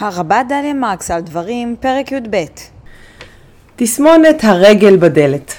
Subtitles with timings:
[0.00, 2.44] הרבה דליה מרקס על דברים, פרק י"ב.
[3.76, 5.54] תסמונת הרגל בדלת.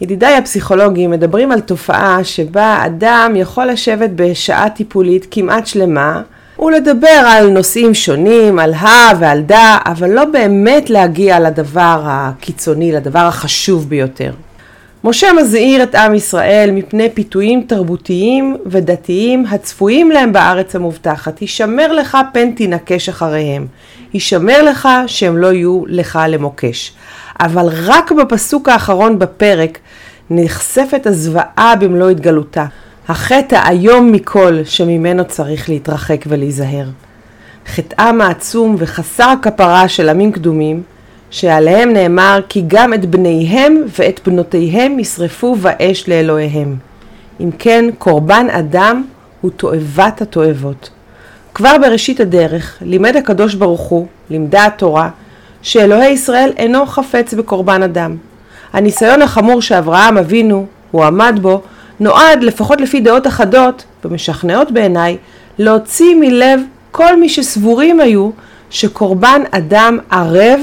[0.00, 6.22] ידידיי הפסיכולוגים מדברים על תופעה שבה אדם יכול לשבת בשעה טיפולית כמעט שלמה
[6.58, 13.18] ולדבר על נושאים שונים, על הא ועל דא, אבל לא באמת להגיע לדבר הקיצוני, לדבר
[13.18, 14.32] החשוב ביותר.
[15.04, 21.38] משה מזהיר את עם ישראל מפני פיתויים תרבותיים ודתיים הצפויים להם בארץ המובטחת.
[21.38, 23.66] הישמר לך פן תינקש אחריהם.
[24.12, 26.92] הישמר לך שהם לא יהיו לך למוקש.
[27.40, 29.78] אבל רק בפסוק האחרון בפרק
[30.30, 32.66] נחשפת הזוועה במלוא התגלותה.
[33.08, 36.86] החטא האיום מכל שממנו צריך להתרחק ולהיזהר.
[37.66, 40.82] חטאם העצום וחסר כפרה של עמים קדומים
[41.30, 46.76] שעליהם נאמר כי גם את בניהם ואת בנותיהם ישרפו באש לאלוהיהם.
[47.40, 49.04] אם כן, קורבן אדם
[49.40, 50.90] הוא תועבת התועבות.
[51.54, 55.10] כבר בראשית הדרך לימד הקדוש ברוך הוא, לימדה התורה,
[55.62, 58.16] שאלוהי ישראל אינו חפץ בקורבן אדם.
[58.72, 61.62] הניסיון החמור שאברהם אבינו, הוא עמד בו,
[62.00, 65.16] נועד, לפחות לפי דעות אחדות, ומשכנעות בעיניי,
[65.58, 68.30] להוציא מלב כל מי שסבורים היו
[68.70, 70.60] שקורבן אדם ערב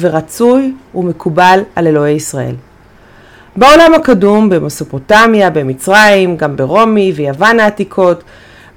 [0.00, 2.54] ורצוי ומקובל על אלוהי ישראל.
[3.56, 8.22] בעולם הקדום, במסופוטמיה, במצרים, גם ברומי ויוון העתיקות,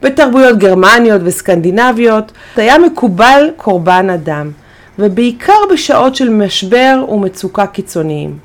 [0.01, 4.51] בתרבויות גרמניות וסקנדינביות, היה מקובל קורבן אדם,
[4.99, 8.37] ובעיקר בשעות של משבר ומצוקה קיצוניים.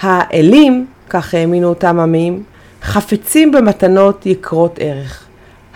[0.00, 2.42] האלים, כך האמינו אותם עמים,
[2.82, 5.24] חפצים במתנות יקרות ערך.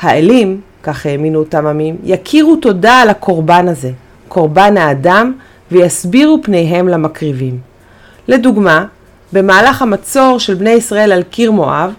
[0.01, 3.91] האלים, כך האמינו אותם עמים, יכירו תודה על הקורבן הזה,
[4.29, 5.33] קורבן האדם,
[5.73, 7.59] ויסבירו פניהם למקריבים.
[8.29, 8.85] לדוגמה,
[9.33, 11.93] במהלך המצור של בני ישראל על קיר מואב,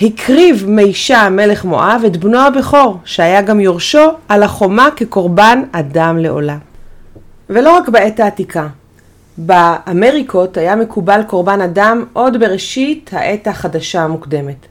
[0.00, 6.58] הקריב מישה מלך מואב את בנו הבכור, שהיה גם יורשו, על החומה כקורבן אדם לעולם.
[7.50, 8.66] ולא רק בעת העתיקה.
[9.38, 14.66] באמריקות היה מקובל קורבן אדם עוד בראשית העת החדשה המוקדמת.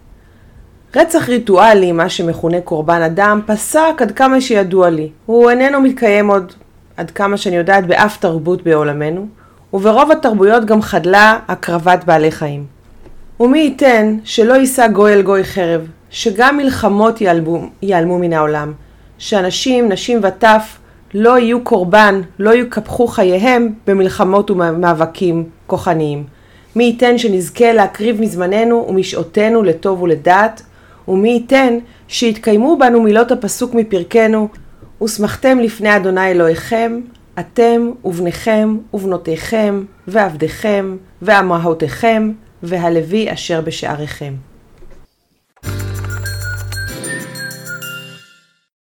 [0.96, 5.10] רצח ריטואלי, מה שמכונה קורבן אדם, פסק עד כמה שידוע לי.
[5.26, 6.54] הוא איננו מתקיים עוד
[6.98, 9.28] עד כמה שאני יודעת, באף תרבות בעולמנו,
[9.74, 12.66] וברוב התרבויות גם חדלה הקרבת בעלי חיים.
[13.40, 18.74] ומי ייתן שלא יישא גוי אל גוי חרב, שגם מלחמות ייעלמו, ייעלמו מן העולם,
[19.18, 20.78] שאנשים, נשים וטף
[21.14, 26.24] לא יהיו קורבן, לא יקפחו חייהם במלחמות ומאבקים כוחניים.
[26.76, 30.62] מי ייתן שנזכה להקריב מזמננו ומשעותנו לטוב ולדעת,
[31.08, 31.78] ומי ייתן
[32.08, 34.48] שיתקיימו בנו מילות הפסוק מפרקנו,
[35.04, 37.00] ושמחתם לפני אדוני אלוהיכם,
[37.40, 42.32] אתם ובניכם ובנותיכם ועבדיכם ואמהותיכם
[42.64, 44.34] והלוי אשר בשעריכם.